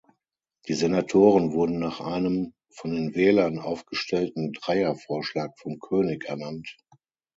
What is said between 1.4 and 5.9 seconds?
wurden nach einem, von den Wählern aufgestellten, Dreiervorschlag vom